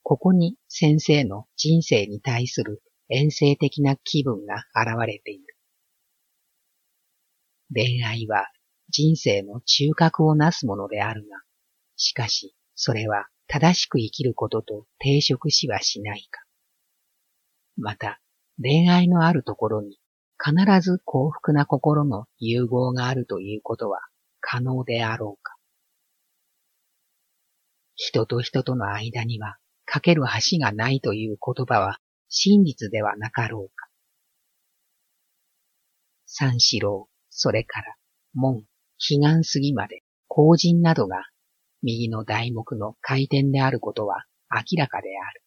[0.02, 5.58] ここに先生の人生に対する遠征的な気分が現れている。
[7.76, 8.48] 恋愛は
[8.88, 11.42] 人生の中核をなすものであるが、
[11.98, 16.42] しかしそれは正しく生きることと抵触しはしないか。
[17.76, 18.22] また、
[18.60, 20.00] 恋愛のあるところに
[20.44, 24.00] 必ず幸福な心の融合があるということは
[24.40, 25.56] 可能であろうか。
[27.96, 33.88] 人と人との間にはかける橋がないという言葉は真実ではなかろうか。
[36.26, 37.96] 三四郎、それから、
[38.34, 38.66] 門、
[39.00, 41.24] 彼岸過ぎまで、後人などが、
[41.82, 45.42] 右の題目の回転であることは明らかである。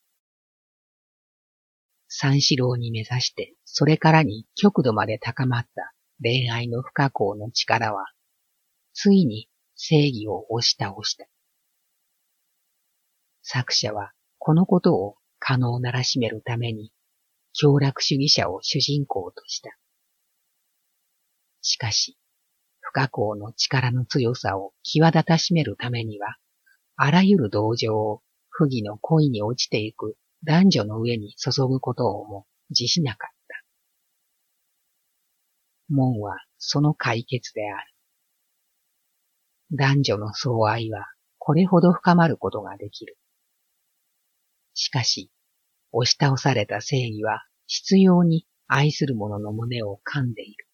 [2.13, 8.07] 三四郎に目指して、それからに極度まで高まった恋愛の不可抗の力は、
[8.93, 11.29] ついに正義を押し倒した。
[13.43, 16.93] 作者はこのことを可能ならしめるために、
[17.53, 19.71] 強楽主義者を主人公とした。
[21.63, 22.19] しかし、
[22.81, 26.39] 不可抗の力の強さを際立たしめるためには、
[26.97, 33.64] あらゆる同情を不義の恋に落ちていく男女の上に注ぐことをも辞しなかった。
[35.88, 37.95] 門はその解決である。
[39.72, 41.07] 男女の相愛は
[41.38, 43.16] これほど深まることができる。
[44.74, 45.30] しかし、
[45.93, 50.66] 押し倒された正義は必要に愛する者の胸を噛んでいる。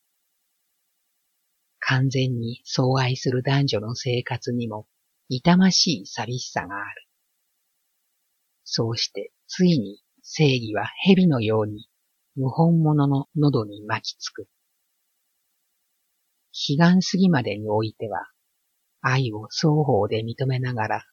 [1.81, 4.87] 完全に相愛する男女の生活にも
[5.29, 7.07] 痛ましい寂しさがある。
[8.65, 11.89] そうしてついに正義は蛇のように
[12.35, 14.49] 無本物の喉に巻きつく。
[16.53, 18.27] 彼岸過ぎまでにおいては、
[19.01, 21.05] 愛を双方で認めながら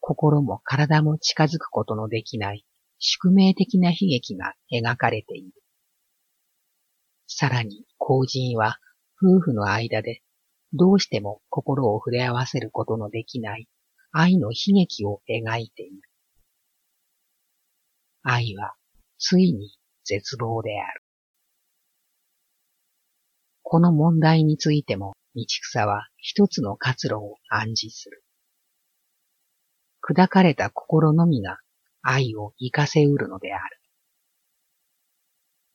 [0.00, 2.64] 心も体も近づくことのできない
[2.98, 5.52] 宿命的な悲劇が描かれている。
[7.26, 8.78] さらに、後人は
[9.20, 10.22] 夫婦の間で
[10.72, 13.68] どうしても心を触れ合わせることのできない
[14.12, 16.11] 愛の悲劇を描いている。
[18.22, 18.74] 愛は
[19.18, 21.02] ついに絶望である。
[23.62, 28.22] この問題についても道草は一つの活路を暗示する。
[30.02, 31.58] 砕かれた心のみが
[32.02, 33.78] 愛を活かせうるのである。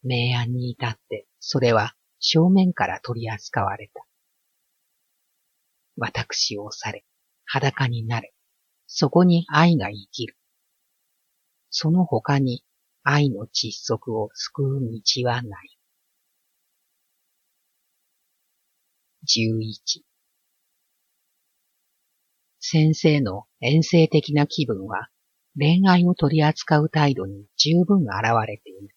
[0.04, 4.06] 明暗に至ってそれは正面から取り扱われた。
[5.98, 7.04] 私をされ、
[7.46, 8.34] 裸になれ、
[8.86, 10.38] そこに愛が生きる。
[11.70, 12.64] その他に
[13.04, 15.78] 愛の窒息を救う道はない。
[19.24, 20.06] 十一
[22.60, 25.10] 先生の遠征的な気分は
[25.58, 28.12] 恋愛を取り扱う態度に十分現
[28.48, 28.96] れている。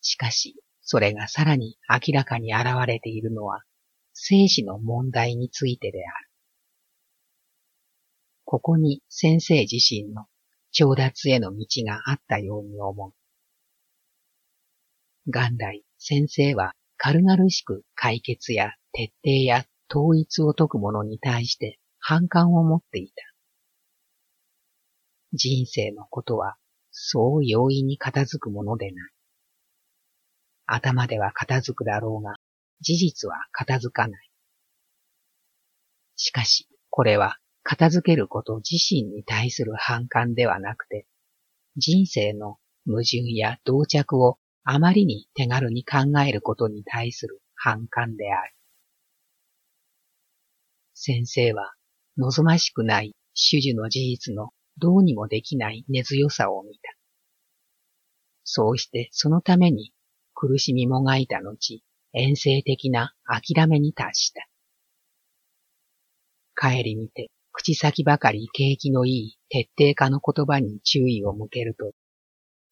[0.00, 3.62] しかし、それがさらに明らかに現れているのは、
[4.14, 6.30] 生死の問題についてである。
[8.44, 10.26] ここに先生自身の
[10.72, 13.12] 調達への道があったように思う。
[15.26, 23.14] 元来、先生は軽々しく解決や徹底や統一を解く者に対して反感を持っていた。
[25.32, 26.56] 人生のことは
[26.90, 29.12] そう容易に片付くものでない。
[30.66, 32.36] 頭では片付くだろうが、
[32.80, 34.30] 事実は片付かない。
[36.16, 41.06] しかし、これは片付けること自身に対する反感ではなくて、
[41.76, 48.54] 人生の矛盾や同着をあまりに手軽に考えることに対する反感である。
[50.94, 51.72] 先生は
[52.18, 53.14] 望ましくない
[53.50, 56.94] 種々の事実のどうにもできない根強さを見た。
[58.44, 59.92] そうしてそのために
[60.34, 61.82] 苦しみもがいた後、
[62.12, 64.46] 遠征的な諦めに達した。
[66.56, 71.92] 帰り見て、口先ばかり景気のいい徹底化の言葉に注意を向けると、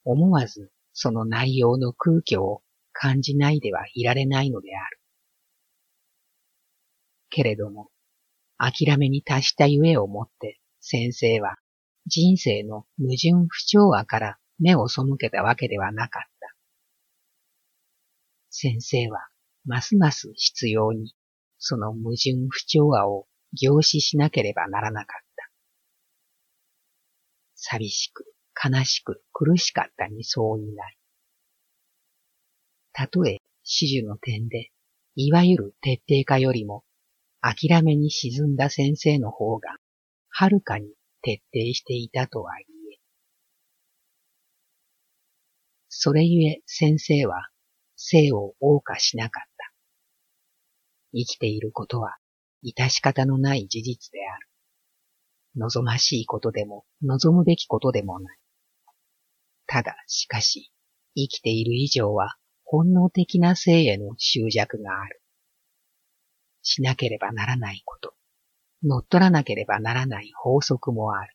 [0.05, 2.63] 思わずその内容の空虚を
[2.93, 4.99] 感じないではいられないのである。
[7.31, 7.91] けれども、
[8.57, 11.57] 諦めに達したゆえをもって先生は
[12.07, 16.55] 人生の矛盾不調和から目を背けたわけではなかった。
[18.51, 19.29] 先生は
[19.65, 21.15] ますます必要に
[21.59, 25.51] その矛盾不調和を凝視しなければならなかった。
[27.55, 28.25] 寂しく、
[28.63, 30.99] 悲しく、苦しかったに相違ない。
[32.93, 34.71] たとえ始終の点で、
[35.15, 36.85] いわゆる徹底化よりも
[37.41, 39.77] 諦めに沈んだ先生の方が、
[40.29, 40.93] はるかに
[41.23, 42.99] 徹底していたとはいえ。
[45.89, 47.49] それゆえ先生は
[47.97, 49.73] 生を謳歌しなかった。
[51.13, 52.17] 生きていることは
[52.65, 54.49] 致し方のない事実である。
[55.57, 58.39] 望ましいことでも望むべきことでもない。
[59.67, 60.73] ただしかし、
[61.15, 65.21] 生きている以上は本能的な性への執着がある。
[66.63, 68.15] しなければならないこと、
[68.83, 71.35] 乗っ取らなければならない法則もある。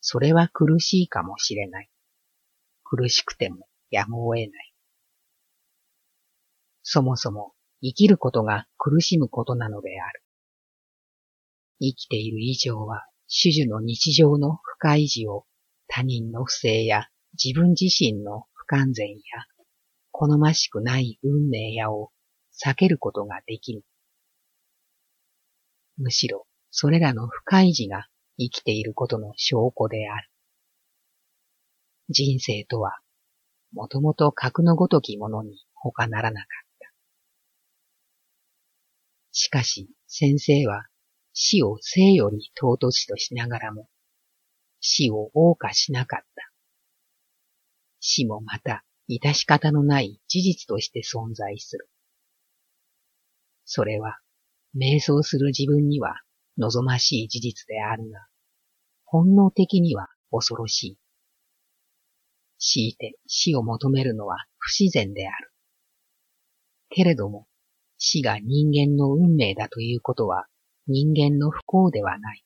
[0.00, 1.90] それは苦しいかもしれない。
[2.84, 4.74] 苦しくてもやむを得ない。
[6.82, 10.22] そもそも生きることが苦しむことなのである。
[11.80, 15.44] 生きている以上は、主樹の日常の不快事を
[15.86, 17.08] 他人の不正や
[17.42, 19.16] 自分自身の不完全や
[20.10, 22.10] 好ましくない運命やを
[22.64, 23.84] 避けることができる。
[25.96, 30.28] むしろ、それらの不快事が生きていることの証拠である。
[32.08, 32.98] 人生とは、
[33.72, 36.67] もともと格のごときものに他ならなかった。
[39.32, 40.86] しかし、先生は
[41.32, 43.88] 死を生より尊しとしながらも、
[44.80, 46.50] 死を謳歌しなかった。
[48.00, 51.88] 死もまた、致し方のない事実として存在する。
[53.64, 54.18] それは、
[54.76, 56.20] 瞑想する自分には
[56.58, 58.26] 望ましい事実であるが、
[59.04, 60.98] 本能的には恐ろしい。
[62.58, 65.52] 強いて死を求めるのは不自然である。
[66.90, 67.46] けれども、
[67.98, 70.46] 死が人間の運命だということは
[70.86, 72.44] 人間の不幸ではない。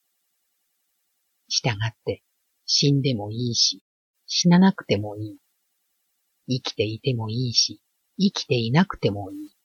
[1.48, 2.22] したがって、
[2.64, 3.82] 死んでもいいし、
[4.26, 5.38] 死ななくてもいい。
[6.48, 7.80] 生きていてもいいし、
[8.18, 9.56] 生きていなくてもいい。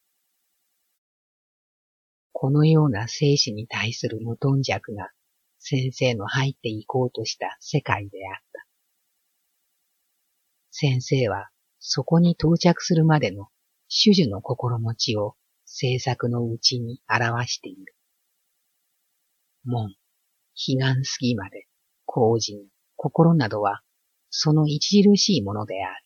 [2.34, 5.10] このような生死に対する無頓着が
[5.58, 8.66] 先生の入っていこうとした世界であった。
[10.70, 13.48] 先生はそこに到着するまでの
[13.88, 15.36] 主樹の心持ちを
[15.80, 17.94] 制作のうちに表している。
[19.64, 19.94] 門、彼
[20.56, 21.68] 岸過ぎまで、
[22.08, 22.66] 後人、
[22.96, 23.84] 心などは、
[24.32, 26.04] その著しいものである。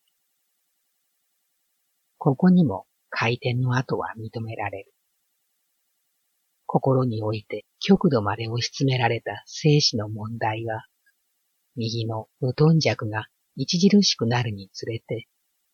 [2.18, 4.92] ここにも回転の後は認められる。
[6.66, 10.86] 心において極度まで押し詰められた生死の問題は、
[11.78, 15.30] 右の無頓着が著しくなるにつれて、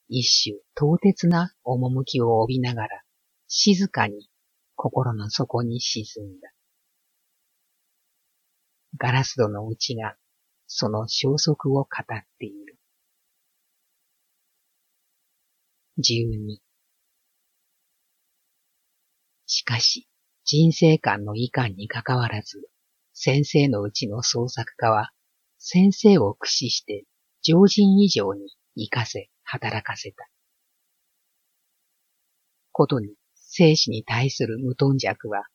[0.07, 3.01] 一種唐突な趣を帯びながら、
[3.47, 4.29] 静かに
[4.75, 6.51] 心の底に沈んだ。
[8.97, 10.15] ガラス戸の内が
[10.65, 12.77] その消息を語っている。
[15.97, 16.61] 十二。
[19.45, 20.07] しかし、
[20.43, 22.69] 人生観の遺憾にかかわらず、
[23.13, 25.11] 先生のうちの創作家は、
[25.57, 27.05] 先生を駆使して
[27.41, 30.27] 常人以上に活かせ、働かせた。
[32.71, 33.15] ことに、
[33.59, 35.47] 生死に対する無頓着は、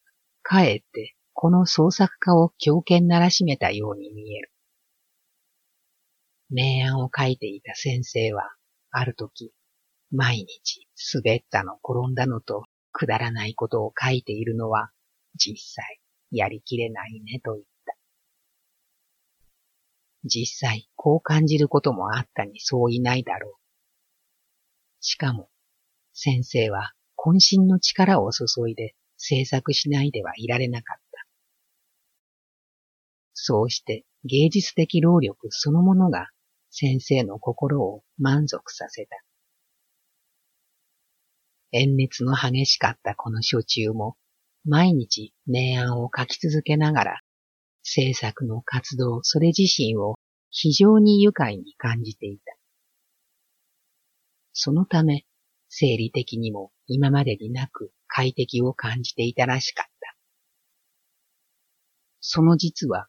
[0.42, 4.50] かえってこの創作家を狂犬ならしめたように見える。
[6.50, 8.50] 明暗を書いていた先生は、
[8.90, 9.53] ある時、
[10.11, 14.90] 毎日滑ったの転んだのとくだらないことを書いているのは、
[15.36, 16.00] 実際
[16.32, 17.96] やりきれないねと言った。
[20.24, 23.55] 実際こう感じることもあったにそういないだろう。
[24.98, 25.48] しかも、
[26.12, 26.94] 先生は
[27.24, 31.26] 渾身の力を注いで制作しないではいられなかった。
[33.34, 36.28] そうして芸術的労力そのものが
[36.70, 39.22] 先生の心を満足させた。
[41.72, 44.16] 炎熱の激しかったこの初中も、
[44.64, 47.20] 毎日明暗を書き続けながら、
[47.82, 50.16] 制作の活動それ自身を
[50.50, 52.56] 非常に愉快に感じていた。
[54.52, 55.24] そのため、
[55.74, 60.16] 生理的にも今までになく快適を感じていたらしかった。
[62.20, 63.08] その実は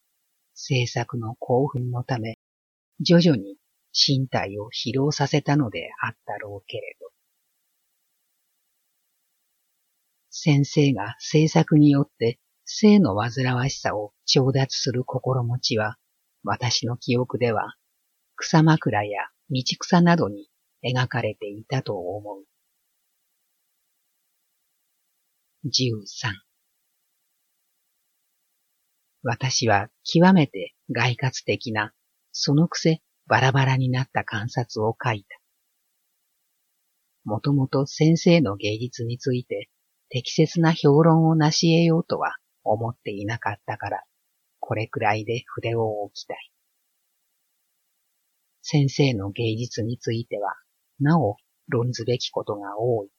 [0.53, 2.39] 制作の興奮のため、
[3.01, 3.57] 徐々に
[3.91, 7.09] 身体を疲労させたのであったろうけれど。
[10.29, 15.97] 先生が制作によって性の煩わしさを調達する心持ちは、
[16.45, 17.75] 私の記憶では、
[18.37, 20.47] 草枕や道草などに
[20.81, 22.45] 描かれていたと思う。
[25.65, 26.33] 十三
[29.21, 31.93] 私は極めて外活的な、
[32.33, 35.39] そのくせバラバラになった観察を書いた。
[37.23, 39.69] もともと先生の芸術について
[40.09, 42.35] 適切な評論を成し得ようとは
[42.65, 44.03] 思っていなかったから、
[44.59, 46.51] これくらいで筆を置きたい。
[48.61, 50.55] 先生の芸術については、
[50.99, 51.37] なお
[51.69, 53.09] 論ずべきことが多い。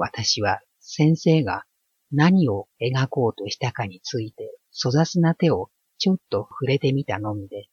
[0.00, 1.64] 私は先生が
[2.10, 7.66] 何を描こうとしたかについて粗雑な手をちょっと触れてみたのみで、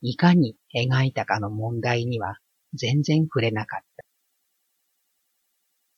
[0.00, 2.38] いかに描いたかの問題には
[2.72, 4.04] 全然触れなかった。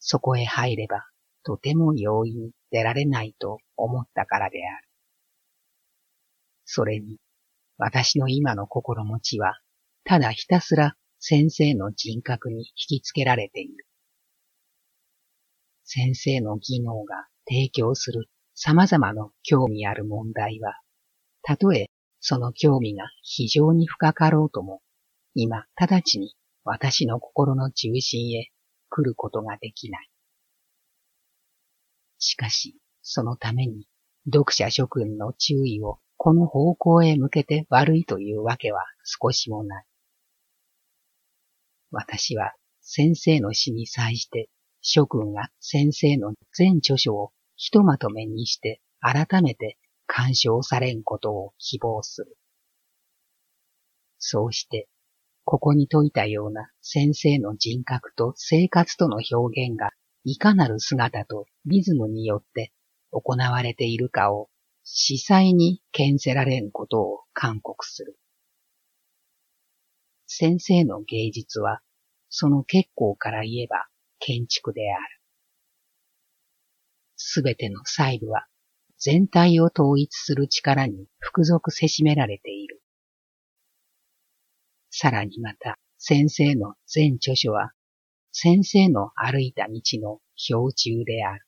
[0.01, 1.07] そこへ入れば、
[1.45, 4.89] とても容易に出られないと思ったからである。
[6.65, 7.19] それに、
[7.77, 9.61] 私の今の心持ちは、
[10.03, 13.88] ただひたすら先生の人格に引きつけられている。
[15.91, 20.75] 先生の技能が提供する様々な興味ある問題は、
[21.41, 21.89] たとえ
[22.21, 24.83] その興味が非常に深かろうとも、
[25.33, 28.51] 今直ちに私の心の中心へ
[28.91, 30.11] 来ることができない。
[32.19, 33.87] しかし、そのために
[34.27, 39.85] 読者諸君の注意をこの方向へ向けて悪いというわけは少しもない。
[41.91, 44.51] 私は先生の死に際して
[44.81, 49.77] 諸君が先生の全著書をひとまとめにして改めて
[50.07, 52.37] 干渉されんことを希望する。
[54.19, 54.89] そうして、
[55.45, 59.91] ここに説いたような先生の人格と生活との表現が
[60.25, 62.73] いかなる姿とリズムによって
[63.11, 64.51] 行われているかを
[64.85, 68.19] 司祭に見せられんことを勧告する。
[70.27, 71.81] 先生の芸術は、
[72.29, 73.87] その結構から言えば
[74.19, 75.21] 建築である。
[77.17, 78.47] すべての細部は
[78.99, 82.83] 全体を統一する力に複属せしめられている。
[84.91, 87.73] さらにまた、先生の全著書は、
[88.33, 91.45] 先生の歩いた道の標柱である。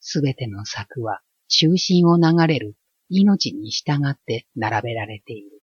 [0.00, 2.74] すべての作は中心を流れる
[3.10, 5.59] 命に従って並べられている。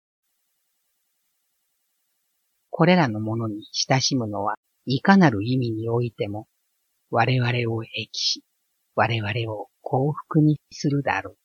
[2.78, 4.54] これらのものに親しむのは
[4.86, 6.48] いかなる意味においても
[7.10, 8.44] 我々を益し、
[8.94, 11.38] 我々を幸福にするだろう。